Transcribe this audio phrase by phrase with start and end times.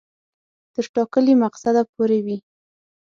[0.73, 2.37] تر ټاکلي مقصده پوري وي.